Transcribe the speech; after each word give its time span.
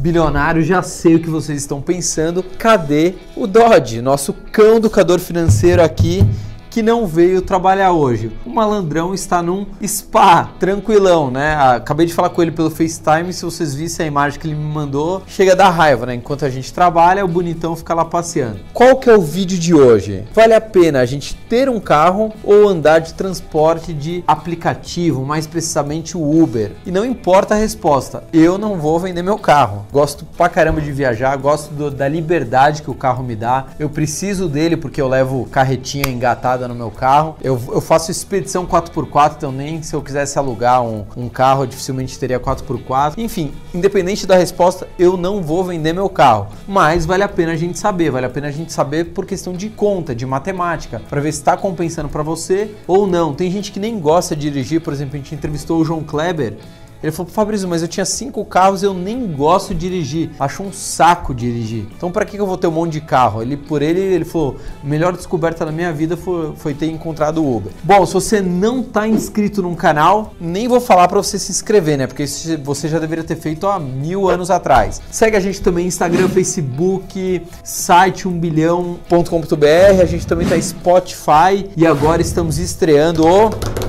bilionários, 0.00 0.66
já 0.66 0.82
sei 0.82 1.16
o 1.16 1.20
que 1.20 1.28
vocês 1.28 1.60
estão 1.60 1.80
pensando. 1.80 2.42
Cadê 2.42 3.14
o 3.36 3.46
Dodge, 3.46 4.00
nosso 4.00 4.32
cão 4.32 4.78
educador 4.78 5.20
financeiro 5.20 5.82
aqui? 5.82 6.24
Que 6.70 6.82
não 6.82 7.06
veio 7.06 7.42
trabalhar 7.42 7.92
hoje. 7.92 8.30
O 8.46 8.50
malandrão 8.50 9.12
está 9.12 9.42
num 9.42 9.66
spa, 9.84 10.48
tranquilão, 10.58 11.30
né? 11.30 11.56
Acabei 11.56 12.06
de 12.06 12.14
falar 12.14 12.30
com 12.30 12.40
ele 12.40 12.52
pelo 12.52 12.70
FaceTime, 12.70 13.32
se 13.32 13.44
vocês 13.44 13.74
vissem 13.74 14.04
a 14.04 14.08
imagem 14.08 14.38
que 14.38 14.46
ele 14.46 14.54
me 14.54 14.72
mandou, 14.72 15.22
chega 15.26 15.52
a 15.52 15.56
dar 15.56 15.70
raiva, 15.70 16.06
né? 16.06 16.14
Enquanto 16.14 16.44
a 16.44 16.48
gente 16.48 16.72
trabalha, 16.72 17.24
o 17.24 17.28
bonitão 17.28 17.74
fica 17.74 17.92
lá 17.92 18.04
passeando. 18.04 18.60
Qual 18.72 18.96
que 18.96 19.10
é 19.10 19.16
o 19.16 19.20
vídeo 19.20 19.58
de 19.58 19.74
hoje? 19.74 20.24
Vale 20.32 20.54
a 20.54 20.60
pena 20.60 21.00
a 21.00 21.06
gente 21.06 21.34
ter 21.34 21.68
um 21.68 21.80
carro 21.80 22.32
ou 22.44 22.68
andar 22.68 23.00
de 23.00 23.14
transporte 23.14 23.92
de 23.92 24.22
aplicativo, 24.26 25.24
mais 25.24 25.46
precisamente 25.46 26.16
o 26.16 26.42
Uber? 26.42 26.72
E 26.86 26.92
não 26.92 27.04
importa 27.04 27.54
a 27.54 27.58
resposta, 27.58 28.22
eu 28.32 28.56
não 28.56 28.76
vou 28.76 29.00
vender 29.00 29.22
meu 29.22 29.38
carro. 29.38 29.86
Gosto 29.92 30.24
pra 30.24 30.48
caramba 30.48 30.80
de 30.80 30.92
viajar, 30.92 31.36
gosto 31.36 31.74
do, 31.74 31.90
da 31.90 32.06
liberdade 32.06 32.82
que 32.82 32.90
o 32.90 32.94
carro 32.94 33.24
me 33.24 33.34
dá. 33.34 33.66
Eu 33.78 33.90
preciso 33.90 34.48
dele 34.48 34.76
porque 34.76 35.00
eu 35.00 35.08
levo 35.08 35.48
carretinha 35.50 36.08
engatada 36.08 36.59
no 36.68 36.74
meu 36.74 36.90
carro. 36.90 37.36
Eu, 37.42 37.60
eu 37.68 37.80
faço 37.80 38.10
expedição 38.10 38.66
4x4, 38.66 39.34
então 39.36 39.52
nem 39.52 39.82
se 39.82 39.94
eu 39.94 40.02
quisesse 40.02 40.38
alugar 40.38 40.82
um, 40.82 41.04
um 41.16 41.28
carro, 41.28 41.66
dificilmente 41.66 42.18
teria 42.18 42.38
4x4. 42.38 43.14
Enfim, 43.18 43.52
independente 43.74 44.26
da 44.26 44.36
resposta, 44.36 44.88
eu 44.98 45.16
não 45.16 45.42
vou 45.42 45.64
vender 45.64 45.92
meu 45.92 46.08
carro. 46.08 46.48
Mas 46.66 47.06
vale 47.06 47.22
a 47.22 47.28
pena 47.28 47.52
a 47.52 47.56
gente 47.56 47.78
saber, 47.78 48.10
vale 48.10 48.26
a 48.26 48.30
pena 48.30 48.48
a 48.48 48.52
gente 48.52 48.72
saber 48.72 49.06
por 49.06 49.26
questão 49.26 49.52
de 49.52 49.68
conta, 49.68 50.14
de 50.14 50.26
matemática, 50.26 51.00
para 51.08 51.20
ver 51.20 51.32
se 51.32 51.38
está 51.38 51.56
compensando 51.56 52.08
para 52.08 52.22
você 52.22 52.74
ou 52.86 53.06
não. 53.06 53.34
Tem 53.34 53.50
gente 53.50 53.72
que 53.72 53.80
nem 53.80 53.98
gosta 53.98 54.36
de 54.36 54.50
dirigir, 54.50 54.80
por 54.80 54.92
exemplo, 54.92 55.14
a 55.14 55.18
gente 55.18 55.34
entrevistou 55.34 55.80
o 55.80 55.84
João 55.84 56.02
Kleber 56.02 56.56
ele 57.02 57.12
falou, 57.12 57.32
Fabrício, 57.32 57.68
mas 57.68 57.82
eu 57.82 57.88
tinha 57.88 58.04
cinco 58.04 58.44
carros 58.44 58.82
eu 58.82 58.92
nem 58.92 59.26
gosto 59.26 59.74
de 59.74 59.80
dirigir. 59.80 60.30
Acho 60.38 60.62
um 60.62 60.72
saco 60.72 61.34
dirigir. 61.34 61.86
Então 61.96 62.10
para 62.10 62.24
que 62.24 62.36
eu 62.36 62.46
vou 62.46 62.56
ter 62.56 62.66
um 62.66 62.72
monte 62.72 62.92
de 62.92 63.00
carro? 63.00 63.42
Ele, 63.42 63.56
por 63.56 63.82
ele, 63.82 64.00
ele 64.00 64.24
falou, 64.24 64.56
melhor 64.82 65.12
descoberta 65.12 65.64
da 65.64 65.72
minha 65.72 65.92
vida 65.92 66.16
foi, 66.16 66.54
foi 66.56 66.74
ter 66.74 66.86
encontrado 66.86 67.42
o 67.42 67.56
Uber. 67.56 67.72
Bom, 67.82 68.04
se 68.04 68.12
você 68.12 68.40
não 68.40 68.80
está 68.80 69.08
inscrito 69.08 69.62
no 69.62 69.74
canal, 69.74 70.34
nem 70.40 70.68
vou 70.68 70.80
falar 70.80 71.08
para 71.08 71.18
você 71.18 71.38
se 71.38 71.50
inscrever, 71.50 71.96
né? 71.96 72.06
Porque 72.06 72.26
você 72.62 72.88
já 72.88 72.98
deveria 72.98 73.24
ter 73.24 73.36
feito 73.36 73.66
há 73.66 73.78
mil 73.78 74.28
anos 74.28 74.50
atrás. 74.50 75.00
Segue 75.10 75.36
a 75.36 75.40
gente 75.40 75.60
também 75.60 75.86
Instagram, 75.86 76.28
Facebook, 76.30 77.42
site 77.64 78.28
1bilhão.com.br. 78.28 80.02
A 80.02 80.06
gente 80.06 80.26
também 80.26 80.46
tá 80.46 80.60
Spotify 80.60 81.68
e 81.76 81.86
agora 81.86 82.20
estamos 82.20 82.58
estreando 82.58 83.26
o 83.26 83.79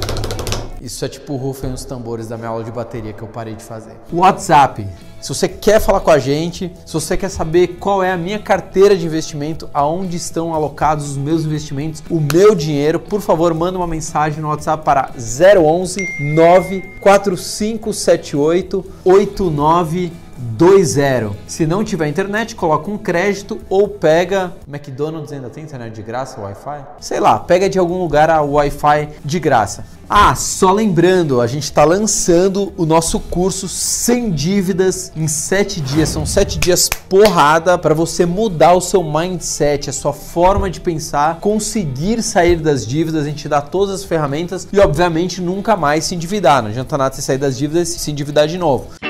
isso 0.81 1.05
é 1.05 1.07
tipo 1.07 1.35
rufem 1.35 1.71
os 1.71 1.85
tambores 1.85 2.27
da 2.27 2.35
minha 2.37 2.49
aula 2.49 2.63
de 2.63 2.71
bateria 2.71 3.13
que 3.13 3.21
eu 3.21 3.27
parei 3.27 3.53
de 3.53 3.63
fazer. 3.63 3.93
WhatsApp. 4.11 4.87
Se 5.21 5.29
você 5.29 5.47
quer 5.47 5.79
falar 5.79 5.99
com 5.99 6.09
a 6.09 6.17
gente, 6.17 6.73
se 6.83 6.93
você 6.93 7.15
quer 7.15 7.29
saber 7.29 7.77
qual 7.79 8.01
é 8.01 8.11
a 8.11 8.17
minha 8.17 8.39
carteira 8.39 8.97
de 8.97 9.05
investimento, 9.05 9.69
aonde 9.71 10.17
estão 10.17 10.55
alocados 10.55 11.11
os 11.11 11.17
meus 11.17 11.45
investimentos, 11.45 12.01
o 12.09 12.19
meu 12.19 12.55
dinheiro, 12.55 12.99
por 12.99 13.21
favor, 13.21 13.53
manda 13.53 13.77
uma 13.77 13.85
mensagem 13.85 14.41
no 14.41 14.47
WhatsApp 14.47 14.83
para 14.83 15.11
011 15.15 16.03
94578 16.33 18.83
89 19.05 20.11
2.0. 20.57 21.33
Se 21.47 21.65
não 21.65 21.83
tiver 21.83 22.07
internet, 22.07 22.55
coloca 22.55 22.89
um 22.89 22.97
crédito 22.97 23.59
ou 23.69 23.87
pega. 23.87 24.53
McDonald's 24.67 25.31
ainda 25.31 25.49
tem 25.49 25.63
internet 25.63 25.93
de 25.93 26.01
graça, 26.01 26.41
Wi-Fi? 26.41 26.85
Sei 26.99 27.19
lá, 27.19 27.39
pega 27.39 27.69
de 27.69 27.77
algum 27.77 27.97
lugar 27.99 28.29
a 28.29 28.41
Wi-Fi 28.41 29.09
de 29.23 29.39
graça. 29.39 29.85
Ah, 30.13 30.35
só 30.35 30.73
lembrando, 30.73 31.39
a 31.39 31.47
gente 31.47 31.63
está 31.63 31.85
lançando 31.85 32.73
o 32.75 32.85
nosso 32.85 33.17
curso 33.17 33.69
sem 33.69 34.29
dívidas 34.29 35.09
em 35.15 35.25
7 35.25 35.79
dias. 35.79 36.09
São 36.09 36.25
7 36.25 36.59
dias 36.59 36.89
porrada 37.07 37.77
para 37.77 37.93
você 37.93 38.25
mudar 38.25 38.73
o 38.73 38.81
seu 38.81 39.01
mindset, 39.01 39.89
a 39.89 39.93
sua 39.93 40.11
forma 40.11 40.69
de 40.69 40.81
pensar, 40.81 41.39
conseguir 41.39 42.21
sair 42.21 42.57
das 42.57 42.85
dívidas. 42.85 43.23
A 43.23 43.29
gente 43.29 43.47
dá 43.47 43.61
todas 43.61 43.95
as 43.95 44.03
ferramentas 44.03 44.67
e, 44.73 44.79
obviamente, 44.79 45.39
nunca 45.41 45.77
mais 45.77 46.03
se 46.03 46.13
endividar. 46.13 46.61
Não 46.61 46.69
adianta 46.69 46.97
nada 46.97 47.15
você 47.15 47.21
sair 47.21 47.37
das 47.37 47.57
dívidas 47.57 47.95
e 47.95 47.99
se 47.99 48.11
endividar 48.11 48.47
de 48.47 48.57
novo. 48.57 49.00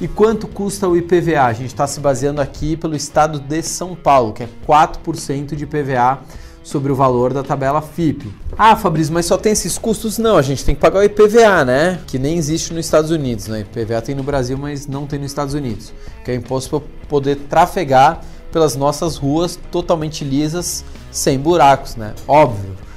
E 0.01 0.09
quanto 0.09 0.49
custa 0.49 0.89
o 0.89 0.97
IPVA? 0.97 1.43
A 1.43 1.53
gente 1.53 1.69
está 1.69 1.87
se 1.87 2.01
baseando 2.01 2.41
aqui 2.41 2.77
pelo 2.77 2.97
estado 2.97 3.39
de 3.39 3.63
São 3.63 3.95
Paulo, 3.95 4.33
que 4.33 4.43
é 4.43 4.49
4% 4.67 5.55
de 5.55 5.63
IPVA 5.63 6.21
sobre 6.63 6.93
o 6.93 6.95
valor 6.95 7.33
da 7.33 7.43
tabela 7.43 7.81
FIP. 7.81 8.33
Ah, 8.57 8.77
Fabrício, 8.77 9.13
mas 9.13 9.27
só 9.27 9.37
tem 9.39 9.53
esses 9.53 9.79
custos? 9.79 10.19
Não, 10.19 10.37
a 10.37 10.43
gente 10.43 10.65
tem 10.65 10.75
que 10.75 10.81
pagar 10.81 11.01
o 11.01 11.03
IPVA, 11.03 11.65
né? 11.65 12.01
Que 12.07 12.19
nem 12.19 12.37
existe 12.37 12.75
nos 12.75 12.85
Estados 12.85 13.11
Unidos, 13.11 13.47
né? 13.49 13.61
IPVA 13.61 14.03
tem 14.03 14.15
no 14.15 14.23
Brasil, 14.23 14.59
mas 14.59 14.87
não 14.87 15.07
tem 15.07 15.19
nos 15.19 15.31
Estados 15.31 15.55
Unidos. 15.55 15.93
Que 16.25 16.33
é 16.33 16.35
imposto 16.35 16.81
para 16.81 16.89
poder 17.09 17.37
trafegar 17.49 18.21
pelas 18.53 18.75
nossas 18.77 19.17
ruas 19.17 19.59
totalmente 19.71 20.25
lisas, 20.25 20.85
sem 21.11 21.39
buracos, 21.39 21.97
né? 21.97 22.15
Óbvio. 22.27 22.88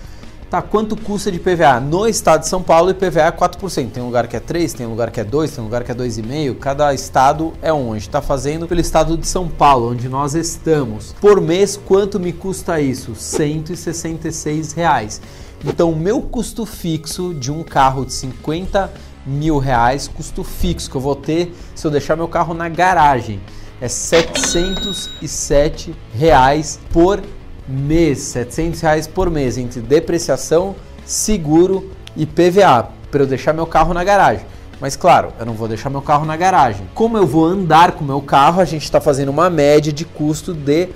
Tá, 0.51 0.61
quanto 0.61 0.95
custa 0.97 1.31
de 1.31 1.39
PVA? 1.39 1.79
No 1.79 2.05
estado 2.05 2.41
de 2.41 2.49
São 2.49 2.61
Paulo, 2.61 2.91
IPVA 2.91 3.21
é 3.21 3.31
4%. 3.31 3.89
Tem 3.89 4.03
lugar 4.03 4.27
que 4.27 4.35
é 4.35 4.39
3, 4.41 4.73
tem 4.73 4.85
lugar 4.85 5.09
que 5.09 5.21
é 5.21 5.23
2, 5.23 5.49
tem 5.49 5.63
lugar 5.63 5.85
que 5.85 5.93
é 5.93 5.95
2,5. 5.95 6.57
Cada 6.57 6.93
estado 6.93 7.53
é 7.61 7.71
um. 7.71 7.93
Gente 7.93 8.09
está 8.09 8.21
fazendo 8.21 8.67
pelo 8.67 8.81
estado 8.81 9.15
de 9.15 9.25
São 9.25 9.47
Paulo, 9.47 9.91
onde 9.91 10.09
nós 10.09 10.35
estamos. 10.35 11.15
Por 11.21 11.39
mês, 11.39 11.77
quanto 11.77 12.19
me 12.19 12.33
custa 12.33 12.81
isso? 12.81 13.15
166 13.15 14.73
reais. 14.73 15.21
Então, 15.63 15.89
o 15.89 15.95
meu 15.95 16.21
custo 16.21 16.65
fixo 16.65 17.33
de 17.33 17.49
um 17.49 17.63
carro 17.63 18.05
de 18.05 18.11
50 18.11 18.91
mil 19.25 19.57
reais, 19.57 20.09
custo 20.09 20.43
fixo 20.43 20.91
que 20.91 20.97
eu 20.97 21.01
vou 21.01 21.15
ter 21.15 21.55
se 21.73 21.87
eu 21.87 21.91
deixar 21.91 22.17
meu 22.17 22.27
carro 22.27 22.53
na 22.53 22.67
garagem, 22.67 23.39
é 23.79 23.87
707 23.87 25.95
reais 26.13 26.77
por 26.91 27.21
mês, 27.67 28.19
700 28.19 28.81
reais 28.81 29.07
por 29.07 29.29
mês 29.29 29.57
entre 29.57 29.81
depreciação, 29.81 30.75
seguro 31.05 31.91
e 32.15 32.25
PVA 32.25 32.89
para 33.09 33.23
eu 33.23 33.27
deixar 33.27 33.53
meu 33.53 33.67
carro 33.67 33.93
na 33.93 34.03
garagem. 34.03 34.45
Mas 34.79 34.95
claro, 34.95 35.31
eu 35.39 35.45
não 35.45 35.53
vou 35.53 35.67
deixar 35.67 35.89
meu 35.89 36.01
carro 36.01 36.25
na 36.25 36.35
garagem. 36.35 36.87
Como 36.95 37.17
eu 37.17 37.27
vou 37.27 37.45
andar 37.45 37.91
com 37.91 38.03
meu 38.03 38.21
carro, 38.21 38.59
a 38.59 38.65
gente 38.65 38.83
está 38.83 38.99
fazendo 38.99 39.29
uma 39.29 39.49
média 39.49 39.93
de 39.93 40.05
custo 40.05 40.53
de 40.53 40.89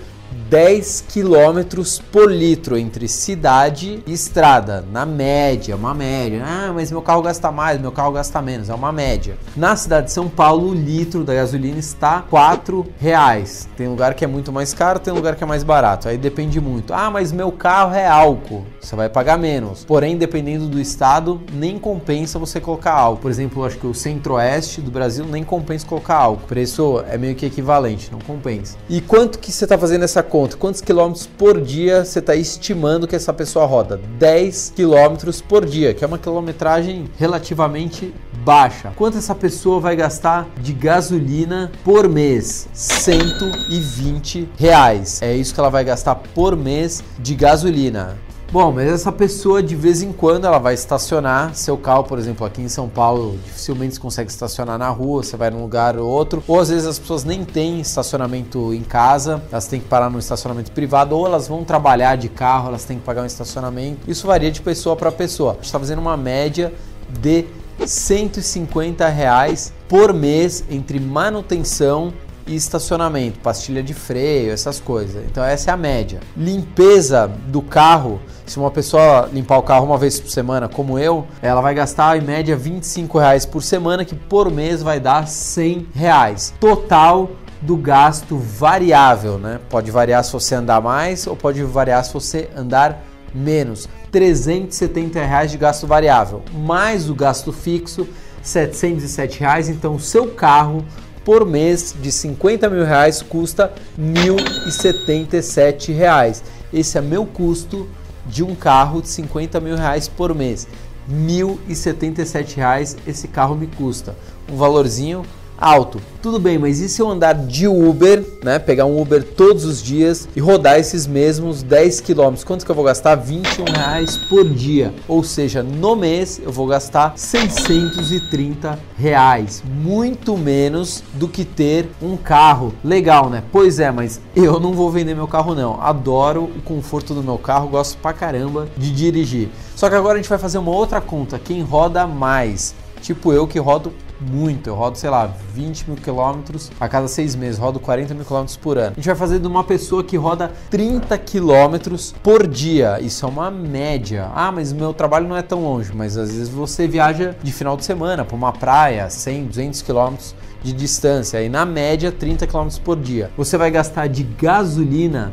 10 0.50 1.06
km 1.12 1.83
por 2.12 2.31
litro 2.31 2.77
entre 2.77 3.07
cidade 3.07 4.04
e 4.06 4.13
estrada, 4.13 4.86
na 4.92 5.06
média, 5.06 5.75
uma 5.75 5.94
média. 5.94 6.44
Ah, 6.45 6.72
mas 6.74 6.92
meu 6.92 7.01
carro 7.01 7.24
gasta 7.24 7.51
mais, 7.51 7.81
meu 7.81 7.92
carro 7.92 8.12
gasta 8.12 8.42
menos, 8.42 8.69
é 8.69 8.74
uma 8.74 8.92
média. 8.92 9.38
Na 9.56 9.75
cidade 9.75 10.07
de 10.07 10.12
São 10.13 10.30
Paulo, 10.30 10.69
o 10.69 10.74
litro 10.74 11.24
da 11.24 11.33
gasolina 11.33 11.80
está 11.80 12.19
R$ 12.19 12.83
reais. 13.00 13.68
Tem 13.75 13.88
lugar 13.88 14.13
que 14.13 14.24
é 14.24 14.27
muito 14.27 14.51
mais 14.51 14.74
caro, 14.74 15.00
tem 15.00 15.13
lugar 15.13 15.36
que 15.36 15.44
é 15.44 15.48
mais 15.48 15.63
barato. 15.63 16.07
Aí 16.07 16.18
depende 16.18 16.62
muito. 16.62 16.94
Ah, 16.94 17.10
mas 17.10 17.31
meu 17.31 17.51
carro 17.51 17.95
é 17.95 18.07
álcool, 18.07 18.66
você 18.80 18.95
vai 18.95 19.10
pagar 19.10 19.38
menos. 19.38 19.83
Porém, 19.83 20.16
dependendo 20.16 20.68
do 20.68 20.80
estado, 20.80 21.42
nem 21.54 21.80
compensa 21.80 22.38
você 22.38 22.62
colocar 22.62 22.94
álcool. 22.94 23.21
Por 23.21 23.31
exemplo, 23.31 23.66
acho 23.66 23.78
que 23.78 23.88
o 23.88 23.94
centro-oeste 23.94 24.80
do 24.80 24.92
Brasil 24.92 25.25
nem 25.25 25.44
compensa 25.44 25.88
colocar 25.88 26.18
álcool. 26.18 26.44
O 26.44 26.48
preço 26.48 27.04
é 27.10 27.18
meio 27.18 27.33
que 27.33 27.45
equivalente, 27.45 28.12
não 28.12 28.19
compensa. 28.19 28.78
E 28.88 29.01
quanto 29.01 29.39
que 29.39 29.51
você 29.51 29.66
está 29.66 29.78
fazendo 29.78 30.04
essa 30.04 30.21
conta? 30.25 30.57
Quantos 30.57 30.81
quilômetros 30.81 31.25
por 31.25 31.62
dia 31.62 32.04
você 32.04 32.19
está 32.19 32.36
estimando 32.36 33.07
que 33.07 33.16
essa 33.16 33.31
pessoa 33.31 33.66
roda? 33.66 34.00
10 34.19 34.74
quilômetros 34.75 35.39
por 35.39 35.66
dia, 35.66 35.94
que 35.94 36.04
é 36.04 36.07
uma 36.07 36.18
quilometragem 36.18 37.06
relativamente 37.18 38.13
baixa. 38.44 38.92
Quanto 38.95 39.18
essa 39.18 39.33
pessoa 39.33 39.80
vai 39.80 39.95
gastar 39.95 40.48
de 40.62 40.74
gasolina 40.74 41.72
por 41.83 42.10
mês? 42.10 42.68
120 42.74 44.50
reais. 44.57 45.22
É 45.22 45.36
isso 45.36 45.54
que 45.54 45.60
ela 45.60 45.69
vai 45.69 45.83
gastar 45.83 46.16
por 46.16 46.56
mês 46.56 47.04
de 47.18 47.36
gasolina. 47.36 48.18
Bom, 48.51 48.71
mas 48.71 48.88
essa 48.88 49.12
pessoa 49.12 49.62
de 49.62 49.75
vez 49.75 50.01
em 50.01 50.13
quando 50.13 50.45
ela 50.45 50.59
vai 50.59 50.74
estacionar 50.74 51.53
seu 51.56 51.77
carro, 51.77 52.03
por 52.03 52.18
exemplo, 52.18 52.45
aqui 52.45 52.62
em 52.62 52.69
São 52.69 52.88
Paulo, 52.88 53.38
dificilmente 53.44 54.00
consegue 54.00 54.31
estacionar 54.31 54.77
na 54.77 54.88
rua, 54.89 55.24
você 55.24 55.36
vai 55.36 55.50
num 55.50 55.62
lugar 55.62 55.97
ou 55.97 56.07
outro, 56.07 56.42
ou 56.47 56.59
às 56.59 56.69
vezes 56.69 56.86
as 56.86 56.97
pessoas 56.97 57.24
nem 57.25 57.44
têm 57.44 57.81
estacionamento 57.81 58.74
em 58.74 58.81
casa, 58.81 59.44
elas 59.51 59.68
têm 59.68 59.81
que 59.81 59.88
parar 59.88 60.09
no 60.09 60.19
estacionamento 60.19 60.71
privado, 60.71 61.18
ou 61.18 61.25
elas 61.25 61.47
vão 61.47 61.65
trabalhar 61.65 62.15
de 62.15 62.30
carro, 62.30 62.69
elas 62.69 62.86
têm 62.86 62.97
que 62.97 63.03
pagar 63.03 63.24
um 63.24 63.25
estacionamento. 63.25 64.09
Isso 64.09 64.25
varia 64.25 64.51
de 64.51 64.62
pessoa 64.62 64.95
para 64.95 65.12
pessoa. 65.12 65.51
A 65.51 65.56
gente 65.56 65.65
está 65.65 65.80
fazendo 65.80 66.00
uma 66.00 66.15
média 66.15 66.71
de 67.19 67.45
150 67.86 69.07
reais 69.09 69.74
por 69.89 70.13
mês 70.13 70.63
entre 70.69 71.00
manutenção 71.00 72.13
e 72.47 72.56
estacionamento, 72.56 73.39
pastilha 73.39 73.81
de 73.81 73.94
freio, 73.94 74.51
essas 74.51 74.80
coisas. 74.80 75.24
Então 75.25 75.44
essa 75.44 75.71
é 75.71 75.74
a 75.74 75.77
média. 75.77 76.19
Limpeza 76.36 77.31
do 77.47 77.62
carro, 77.62 78.19
se 78.45 78.57
uma 78.57 78.71
pessoa 78.71 79.30
limpar 79.31 79.57
o 79.57 79.63
carro 79.63 79.86
uma 79.86 79.97
vez 79.97 80.19
por 80.19 80.30
semana, 80.30 80.68
como 80.68 81.00
eu, 81.00 81.25
ela 81.42 81.62
vai 81.62 81.74
gastar 81.74 82.18
em 82.18 82.21
média 82.21 82.56
25 82.56 83.18
reais 83.18 83.45
por 83.45 83.63
semana, 83.63 84.06
que 84.06 84.15
por 84.15 84.51
mês 84.51 84.83
vai 84.83 85.00
dar 85.00 85.27
100 85.27 85.88
reais. 85.94 86.53
Total 86.59 87.30
do 87.62 87.75
gasto 87.75 88.38
variável, 88.38 89.39
né? 89.39 89.59
Pode 89.69 89.89
variar 89.89 90.24
se 90.24 90.31
você 90.31 90.56
andar 90.56 90.81
mais 90.81 91.25
ou 91.25 91.36
pode 91.36 91.63
variar 91.63 92.03
se 92.03 92.13
você 92.13 92.50
andar 92.56 93.03
menos. 93.33 93.89
370 94.12 95.19
reais 95.25 95.52
de 95.52 95.57
gasto 95.57 95.85
variável, 95.85 96.42
mais 96.54 97.09
o 97.09 97.16
gasto 97.16 97.52
fixo, 97.52 98.07
707 98.42 99.40
reais. 99.40 99.68
Então, 99.68 99.95
o 99.95 99.99
seu 99.99 100.28
carro 100.28 100.85
por 101.26 101.44
mês 101.44 101.94
de 102.00 102.12
50 102.12 102.70
mil 102.70 102.86
reais 102.86 103.22
custa 103.24 103.74
1.077 104.00 105.94
reais. 105.94 106.44
Esse 106.72 107.00
é 107.00 107.02
meu 107.02 107.26
custo 107.26 107.90
de 108.28 108.44
um 108.44 108.54
carro 108.54 109.02
de 109.02 109.10
50 109.10 109.60
mil 109.60 109.76
reais 109.76 110.08
por 110.08 110.36
mês. 110.36 110.68
1.077 111.12 112.56
reais 112.56 112.96
esse 113.08 113.28
carro 113.28 113.56
me 113.56 113.66
custa. 113.68 114.16
Um 114.50 114.56
valorzinho 114.56 115.26
alto. 115.57 116.02
Tudo 116.21 116.40
bem, 116.40 116.57
mas 116.57 116.80
e 116.80 116.90
se 116.90 117.02
eu 117.02 117.09
andar 117.09 117.33
de 117.33 117.68
Uber, 117.68 118.26
né? 118.44 118.57
Pegar 118.57 118.85
um 118.85 119.00
Uber 119.00 119.24
todos 119.24 119.64
os 119.64 119.81
dias 119.81 120.28
e 120.35 120.40
rodar 120.40 120.80
esses 120.80 121.06
mesmos 121.06 121.62
10 121.62 122.02
quilômetros? 122.02 122.44
Quanto 122.44 122.66
que 122.66 122.71
eu 122.71 122.76
vou 122.76 122.83
gastar? 122.83 123.16
21 123.16 123.66
reais 123.66 124.18
por 124.18 124.44
dia. 124.44 124.92
Ou 125.07 125.24
seja, 125.24 125.62
no 125.62 125.95
mês 125.95 126.42
eu 126.44 126.52
vou 126.52 126.66
gastar 126.66 127.14
630 127.16 128.80
reais. 128.97 129.64
Muito 129.83 130.35
menos 130.35 131.04
do 131.14 131.28
que 131.28 131.45
ter 131.45 131.90
um 132.02 132.18
carro. 132.18 132.74
Legal, 132.83 133.30
né? 133.30 133.44
Pois 133.52 133.80
é, 133.80 133.92
mas 133.92 134.19
eu 134.35 134.59
não 134.59 134.74
vou 134.74 134.90
vender 134.90 135.14
meu 135.14 135.28
carro 135.28 135.54
não. 135.54 135.80
Adoro 135.80 136.45
o 136.45 136.62
conforto 136.64 137.14
do 137.14 137.21
meu 137.21 137.38
carro, 137.38 137.69
gosto 137.69 137.97
pra 138.00 138.14
caramba 138.14 138.68
de 138.76 138.92
dirigir. 138.92 139.50
Só 139.76 139.90
que 139.90 139.95
agora 139.95 140.16
a 140.16 140.18
gente 140.18 140.30
vai 140.30 140.40
fazer 140.40 140.57
uma 140.57 140.71
outra 140.71 141.00
conta. 141.00 141.38
Quem 141.38 141.62
roda 141.62 142.07
mais? 142.07 142.74
Tipo 143.02 143.31
eu 143.31 143.45
que 143.45 143.59
rodo 143.59 143.94
muito. 144.32 144.68
Eu 144.68 144.76
rodo, 144.76 144.98
sei 144.98 145.10
lá, 145.10 145.32
20 145.54 145.90
mil 145.90 145.98
quilômetros 145.98 146.72
a 146.80 146.88
cada 146.88 147.08
seis 147.08 147.36
meses, 147.36 147.60
rodo 147.60 147.80
40 147.80 148.14
mil 148.14 148.26
quilômetros 148.26 148.58
por 148.58 148.78
ano. 148.78 148.92
A 148.92 148.96
gente 148.96 149.06
vai 149.06 149.16
fazer 149.16 149.40
de 149.40 149.48
uma 149.48 149.64
pessoa 149.64 150.04
que 150.04 150.18
roda 150.18 150.52
30 150.70 151.18
quilômetros 151.20 152.14
por 152.24 152.48
dia. 152.48 153.00
Isso 153.00 153.26
é 153.26 153.30
uma 153.30 153.52
média. 153.52 154.30
Ah, 154.34 154.52
mas 154.52 154.74
meu 154.74 154.94
trabalho 154.94 155.28
não 155.28 155.38
é 155.38 155.42
tão 155.42 155.64
longe, 155.64 155.92
mas 155.94 156.18
às 156.18 156.32
vezes 156.32 156.50
você 156.50 156.88
viaja 156.88 157.36
de 157.42 157.52
final 157.52 157.78
de 157.78 157.86
semana 157.86 158.26
para 158.26 158.36
uma 158.36 158.52
praia, 158.52 159.10
100, 159.10 159.46
200 159.46 159.82
quilômetros 159.82 160.36
de 160.64 160.74
distância, 160.74 161.40
aí 161.40 161.48
na 161.48 161.64
média 161.64 162.12
30 162.12 162.48
quilômetros 162.48 162.80
por 162.80 163.00
dia. 163.00 163.30
Você 163.38 163.56
vai 163.56 163.70
gastar 163.70 164.08
de 164.08 164.24
gasolina 164.24 165.30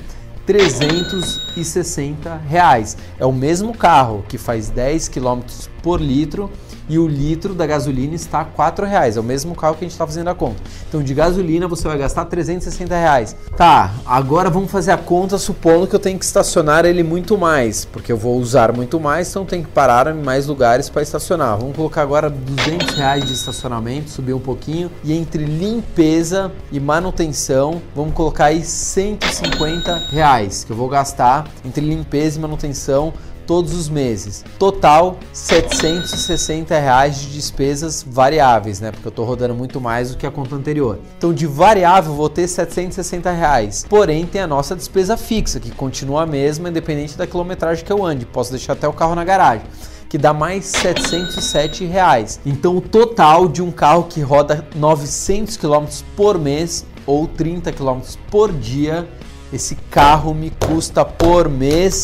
360 0.46 2.36
reais. 2.48 2.96
É 3.18 3.24
o 3.24 3.32
mesmo 3.32 3.72
carro 3.76 4.24
que 4.28 4.36
faz 4.36 4.68
10 4.68 5.08
km 5.08 5.40
por 5.82 6.00
litro 6.00 6.50
e 6.88 6.98
o 6.98 7.06
litro 7.06 7.54
da 7.54 7.66
gasolina 7.66 8.14
está 8.14 8.40
a 8.40 8.44
4 8.44 8.86
reais. 8.86 9.16
É 9.16 9.20
o 9.20 9.22
mesmo 9.22 9.54
carro 9.54 9.74
que 9.74 9.84
a 9.84 9.86
gente 9.86 9.92
está 9.92 10.06
fazendo 10.06 10.28
a 10.28 10.34
conta. 10.34 10.62
Então 10.88 11.02
de 11.02 11.14
gasolina 11.14 11.66
você 11.68 11.86
vai 11.88 11.98
gastar 11.98 12.24
360 12.26 12.94
reais. 12.94 13.36
Tá, 13.56 13.92
agora 14.04 14.50
vamos 14.50 14.70
fazer 14.70 14.92
a 14.92 14.96
conta 14.96 15.38
supondo 15.38 15.86
que 15.86 15.94
eu 15.94 16.00
tenho 16.00 16.18
que 16.18 16.24
estacionar 16.24 16.84
ele 16.84 17.02
muito 17.02 17.38
mais, 17.38 17.84
porque 17.84 18.12
eu 18.12 18.16
vou 18.16 18.38
usar 18.38 18.72
muito 18.72 18.98
mais, 19.00 19.30
então 19.30 19.44
tem 19.44 19.62
que 19.62 19.68
parar 19.68 20.06
em 20.14 20.22
mais 20.22 20.46
lugares 20.46 20.88
para 20.88 21.02
estacionar. 21.02 21.58
Vamos 21.58 21.76
colocar 21.76 22.02
agora 22.02 22.28
200 22.28 22.94
reais 22.94 23.24
de 23.24 23.32
estacionamento, 23.32 24.10
subir 24.10 24.34
um 24.34 24.40
pouquinho 24.40 24.90
e 25.04 25.12
entre 25.12 25.44
limpeza 25.44 26.52
e 26.70 26.80
manutenção, 26.80 27.80
vamos 27.94 28.14
colocar 28.14 28.46
aí 28.46 28.62
150 28.62 30.08
reais 30.10 30.64
que 30.64 30.72
eu 30.72 30.76
vou 30.76 30.88
gastar 30.88 31.46
entre 31.64 31.84
limpeza 31.84 32.38
e 32.38 32.42
manutenção 32.42 33.12
todos 33.46 33.74
os 33.74 33.88
meses. 33.88 34.44
Total 34.58 35.18
760 35.32 36.78
reais 36.78 37.20
de 37.20 37.32
despesas 37.32 38.04
variáveis, 38.06 38.80
né? 38.80 38.90
Porque 38.90 39.06
eu 39.06 39.10
estou 39.10 39.24
rodando 39.24 39.54
muito 39.54 39.80
mais 39.80 40.10
do 40.10 40.16
que 40.16 40.26
a 40.26 40.30
conta 40.30 40.54
anterior. 40.54 40.98
Então 41.18 41.32
de 41.32 41.46
variável 41.46 42.14
vou 42.14 42.28
ter 42.28 42.48
760 42.48 43.30
reais. 43.30 43.84
Porém 43.88 44.26
tem 44.26 44.40
a 44.40 44.46
nossa 44.46 44.74
despesa 44.74 45.16
fixa 45.16 45.60
que 45.60 45.70
continua 45.70 46.22
a 46.22 46.26
mesma 46.26 46.68
independente 46.68 47.16
da 47.16 47.26
quilometragem 47.26 47.84
que 47.84 47.92
eu 47.92 48.04
ande. 48.04 48.26
Posso 48.26 48.50
deixar 48.50 48.74
até 48.74 48.88
o 48.88 48.92
carro 48.92 49.14
na 49.14 49.24
garagem 49.24 49.66
que 50.12 50.18
dá 50.18 50.34
mais 50.34 50.66
707 50.66 51.86
reais. 51.86 52.38
Então 52.44 52.76
o 52.76 52.82
total 52.82 53.48
de 53.48 53.62
um 53.62 53.70
carro 53.70 54.04
que 54.04 54.20
roda 54.20 54.68
900 54.76 55.56
km 55.56 55.86
por 56.14 56.38
mês 56.38 56.84
ou 57.06 57.26
30 57.26 57.72
km 57.72 58.00
por 58.30 58.52
dia, 58.52 59.08
esse 59.50 59.74
carro 59.90 60.34
me 60.34 60.50
custa 60.50 61.02
por 61.02 61.48
mês 61.48 62.02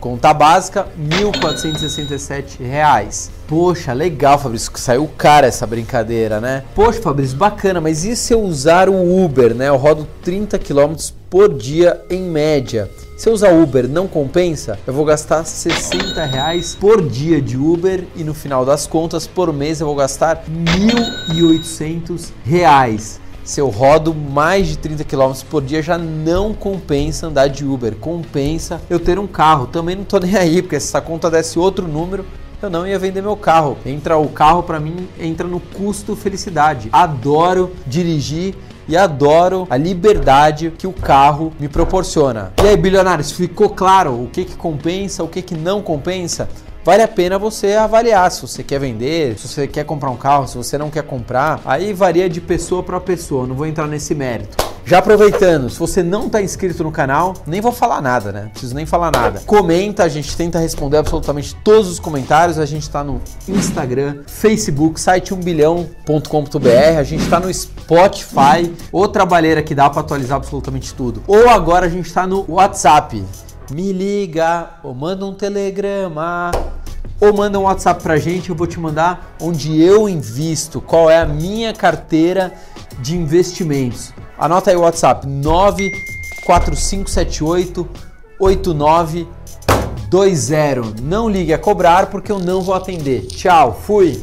Conta 0.00 0.32
básica, 0.32 0.86
R$ 0.96 1.24
1.467. 1.24 2.60
Poxa, 3.46 3.92
legal, 3.92 4.38
Fabrício, 4.38 4.70
que 4.70 4.80
saiu 4.80 5.08
cara 5.16 5.46
essa 5.46 5.66
brincadeira, 5.66 6.40
né? 6.40 6.62
Poxa, 6.74 7.00
Fabrício, 7.02 7.36
bacana, 7.36 7.80
mas 7.80 8.04
e 8.04 8.14
se 8.14 8.32
eu 8.32 8.40
usar 8.42 8.88
o 8.88 9.24
Uber, 9.24 9.54
né? 9.54 9.68
Eu 9.68 9.76
rodo 9.76 10.06
30 10.22 10.58
km 10.58 10.94
por 11.28 11.52
dia 11.52 12.00
em 12.08 12.22
média. 12.22 12.90
Se 13.16 13.28
eu 13.28 13.32
usar 13.32 13.52
Uber 13.52 13.88
não 13.88 14.06
compensa, 14.06 14.78
eu 14.86 14.92
vou 14.92 15.04
gastar 15.04 15.44
60 15.44 16.24
reais 16.24 16.76
por 16.78 17.02
dia 17.02 17.42
de 17.42 17.56
Uber 17.56 18.04
e 18.14 18.22
no 18.22 18.32
final 18.32 18.64
das 18.64 18.86
contas, 18.86 19.26
por 19.26 19.52
mês 19.52 19.80
eu 19.80 19.86
vou 19.88 19.96
gastar 19.96 20.44
1.800 20.46 22.28
reais 22.44 23.20
se 23.48 23.62
eu 23.62 23.70
rodo 23.70 24.14
mais 24.14 24.66
de 24.66 24.76
30 24.76 25.04
km 25.04 25.32
por 25.48 25.62
dia, 25.62 25.80
já 25.80 25.96
não 25.96 26.52
compensa 26.52 27.28
andar 27.28 27.48
de 27.48 27.64
Uber. 27.64 27.96
Compensa 27.96 28.78
eu 28.90 29.00
ter 29.00 29.18
um 29.18 29.26
carro. 29.26 29.66
Também 29.66 29.96
não 29.96 30.04
tô 30.04 30.18
nem 30.18 30.36
aí, 30.36 30.60
porque 30.60 30.78
se 30.78 30.88
essa 30.88 31.00
conta 31.00 31.30
desse 31.30 31.58
outro 31.58 31.88
número, 31.88 32.26
eu 32.60 32.68
não 32.68 32.86
ia 32.86 32.98
vender 32.98 33.22
meu 33.22 33.38
carro. 33.38 33.78
Entra 33.86 34.18
o 34.18 34.28
carro 34.28 34.62
para 34.62 34.78
mim 34.78 35.08
entra 35.18 35.48
no 35.48 35.60
custo 35.60 36.14
felicidade. 36.14 36.90
Adoro 36.92 37.72
dirigir 37.86 38.54
e 38.86 38.94
adoro 38.94 39.66
a 39.70 39.78
liberdade 39.78 40.70
que 40.76 40.86
o 40.86 40.92
carro 40.92 41.50
me 41.58 41.68
proporciona. 41.68 42.52
E 42.62 42.68
aí, 42.68 42.76
bilionários, 42.76 43.32
ficou 43.32 43.70
claro 43.70 44.24
o 44.24 44.28
que 44.30 44.44
que 44.44 44.56
compensa, 44.56 45.24
o 45.24 45.28
que 45.28 45.40
que 45.40 45.54
não 45.54 45.80
compensa? 45.80 46.50
Vale 46.88 47.02
a 47.02 47.08
pena 47.08 47.38
você 47.38 47.74
avaliar 47.74 48.30
se 48.30 48.40
você 48.40 48.62
quer 48.62 48.80
vender, 48.80 49.38
se 49.38 49.46
você 49.46 49.66
quer 49.66 49.84
comprar 49.84 50.08
um 50.08 50.16
carro, 50.16 50.48
se 50.48 50.56
você 50.56 50.78
não 50.78 50.88
quer 50.88 51.02
comprar. 51.02 51.60
Aí 51.66 51.92
varia 51.92 52.30
de 52.30 52.40
pessoa 52.40 52.82
para 52.82 52.98
pessoa, 52.98 53.46
não 53.46 53.54
vou 53.54 53.66
entrar 53.66 53.86
nesse 53.86 54.14
mérito. 54.14 54.56
Já 54.86 55.00
aproveitando, 55.00 55.68
se 55.68 55.78
você 55.78 56.02
não 56.02 56.28
está 56.28 56.40
inscrito 56.40 56.82
no 56.82 56.90
canal, 56.90 57.34
nem 57.46 57.60
vou 57.60 57.72
falar 57.72 58.00
nada, 58.00 58.32
né? 58.32 58.48
Preciso 58.52 58.74
nem 58.74 58.86
falar 58.86 59.12
nada. 59.12 59.42
Comenta, 59.44 60.02
a 60.02 60.08
gente 60.08 60.34
tenta 60.34 60.58
responder 60.58 60.96
absolutamente 60.96 61.54
todos 61.56 61.90
os 61.90 62.00
comentários. 62.00 62.58
A 62.58 62.64
gente 62.64 62.84
está 62.84 63.04
no 63.04 63.20
Instagram, 63.46 64.22
Facebook, 64.26 64.98
site 64.98 65.34
1bilhão.com.br, 65.34 66.98
a 66.98 67.02
gente 67.02 67.22
está 67.22 67.38
no 67.38 67.52
Spotify, 67.52 68.72
outra 68.90 69.26
baleira 69.26 69.62
que 69.62 69.74
dá 69.74 69.90
para 69.90 70.00
atualizar 70.00 70.38
absolutamente 70.38 70.94
tudo. 70.94 71.22
Ou 71.26 71.50
agora 71.50 71.84
a 71.84 71.90
gente 71.90 72.06
está 72.06 72.26
no 72.26 72.46
WhatsApp. 72.48 73.22
Me 73.70 73.92
liga 73.92 74.70
ou 74.82 74.94
manda 74.94 75.26
um 75.26 75.34
telegrama 75.34 76.50
ou 77.20 77.34
manda 77.34 77.58
um 77.58 77.64
WhatsApp 77.64 78.00
pra 78.02 78.16
gente, 78.16 78.48
eu 78.50 78.56
vou 78.56 78.66
te 78.66 78.78
mandar 78.78 79.34
onde 79.40 79.82
eu 79.82 80.06
invisto, 80.08 80.80
qual 80.80 81.10
é 81.10 81.18
a 81.18 81.26
minha 81.26 81.72
carteira 81.72 82.52
de 83.00 83.16
investimentos. 83.16 84.12
Anota 84.38 84.70
aí 84.70 84.76
o 84.76 84.82
WhatsApp 84.82 85.26
94578 85.26 87.88
8920. 88.38 91.02
Não 91.02 91.28
ligue 91.28 91.52
a 91.52 91.58
cobrar 91.58 92.06
porque 92.06 92.30
eu 92.30 92.38
não 92.38 92.62
vou 92.62 92.74
atender. 92.74 93.26
Tchau, 93.26 93.76
fui. 93.84 94.22